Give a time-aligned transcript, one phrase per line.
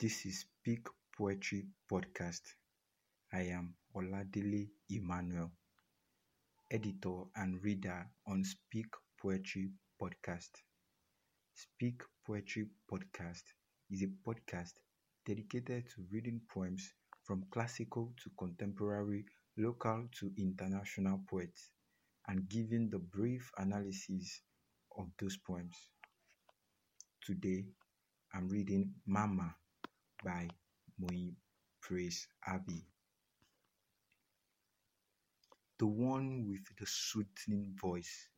[0.00, 2.40] This is Speak Poetry Podcast.
[3.34, 5.50] I am Oladele Emmanuel,
[6.70, 8.86] editor and reader on Speak
[9.20, 9.68] Poetry
[10.00, 10.48] Podcast.
[11.52, 13.42] Speak Poetry Podcast
[13.90, 14.72] is a podcast
[15.26, 16.94] dedicated to reading poems
[17.24, 19.26] from classical to contemporary,
[19.58, 21.72] local to international poets,
[22.26, 24.40] and giving the brief analysis
[24.96, 25.76] of those poems.
[27.22, 27.66] Today,
[28.32, 29.54] I'm reading Mama
[30.24, 30.48] by
[31.00, 31.36] Moyin
[31.80, 32.86] Praise Abbie.
[35.78, 38.28] The one with the soothing voice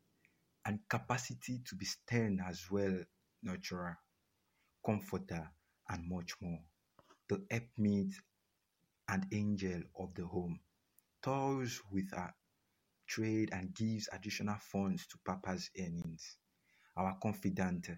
[0.65, 2.99] and capacity to be stern as well,
[3.47, 3.97] nurturer,
[4.85, 5.51] comforter,
[5.89, 6.61] and much more.
[7.29, 8.13] The helpmeet
[9.09, 10.61] and angel of the home
[11.23, 12.35] toils with her
[13.09, 16.37] trade and gives additional funds to Papa's earnings.
[16.97, 17.89] Our confidant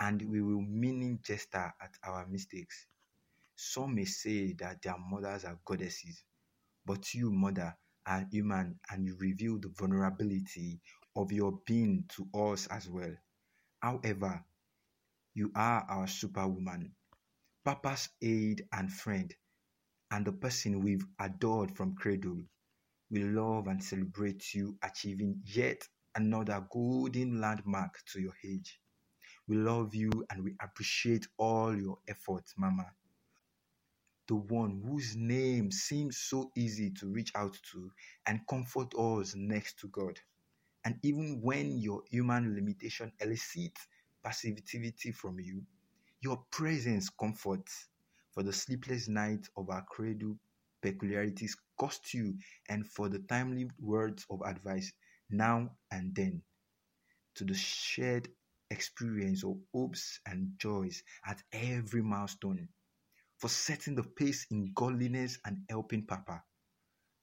[0.00, 2.86] and we will meaning jester at our mistakes.
[3.56, 6.24] Some may say that their mothers are goddesses,
[6.86, 7.76] but you, mother,
[8.06, 10.80] are human and you reveal the vulnerability
[11.16, 13.14] of your being to us as well.
[13.82, 14.44] However,
[15.34, 16.94] you are our superwoman,
[17.64, 19.34] Papa's aid and friend,
[20.10, 22.42] and the person we've adored from cradle.
[23.10, 28.80] We love and celebrate you achieving yet another golden landmark to your age.
[29.48, 32.86] We love you and we appreciate all your efforts, Mama.
[34.28, 37.90] The one whose name seems so easy to reach out to
[38.26, 40.20] and comfort us next to God.
[40.84, 43.86] And even when your human limitation elicits
[44.24, 45.64] passivity from you,
[46.20, 47.88] your presence comforts.
[48.32, 50.38] For the sleepless night of our cradle
[50.82, 54.92] peculiarities cost you, and for the timely words of advice
[55.30, 56.42] now and then,
[57.34, 58.28] to the shared
[58.70, 62.68] experience of hopes and joys at every milestone,
[63.38, 66.42] for setting the pace in godliness and helping Papa.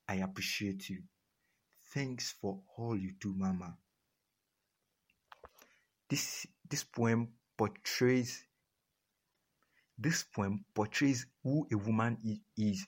[0.08, 1.04] I appreciate you.
[1.94, 3.78] Thanks for all you do, Mama.
[6.10, 8.44] This this poem portrays
[9.98, 12.18] this poem portrays who a woman
[12.58, 12.86] is,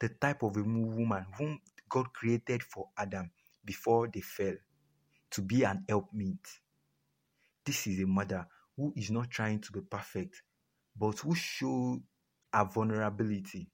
[0.00, 3.30] the type of a woman whom God created for Adam
[3.64, 4.54] before they fell,
[5.30, 6.46] to be an helpmeet.
[7.64, 10.42] This is a mother who is not trying to be perfect,
[10.96, 12.00] but who shows
[12.54, 13.68] a vulnerability.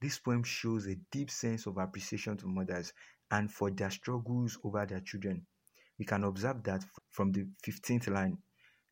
[0.00, 2.92] This poem shows a deep sense of appreciation to mothers
[3.30, 5.44] and for their struggles over their children.
[5.98, 8.38] We can observe that from the 15th line,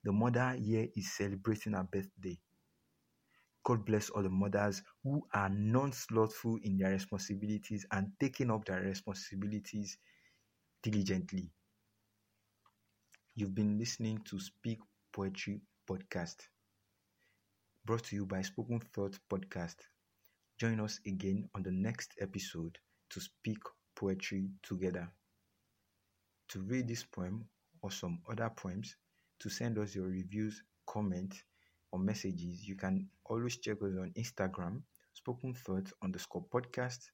[0.05, 2.39] the mother here is celebrating her birthday.
[3.65, 8.65] God bless all the mothers who are non slothful in their responsibilities and taking up
[8.65, 9.99] their responsibilities
[10.83, 11.49] diligently.
[13.37, 14.81] You've been listening to Speak
[15.13, 16.37] Poetry Podcast,
[17.85, 19.75] brought to you by Spoken Thought Podcast.
[20.61, 22.79] Join us again on the next episode
[23.11, 23.59] to speak
[23.97, 25.11] poetry together.
[26.51, 27.45] To read this poem
[27.83, 28.95] or some other poems,
[29.41, 31.43] to send us your reviews, comments,
[31.91, 34.83] or messages, you can always check us on Instagram,
[35.15, 37.11] Spoken Thought underscore podcast,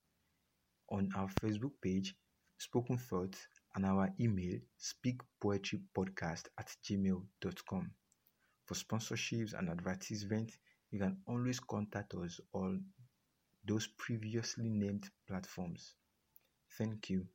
[0.91, 2.15] on our Facebook page,
[2.59, 3.37] Spoken Thought
[3.75, 7.91] and our email speakpoetrypodcast at gmail.com.
[8.69, 10.59] For sponsorships and advertisements,
[10.93, 12.85] you can always contact us on
[13.65, 15.97] those previously named platforms.
[16.79, 17.29] Thank you.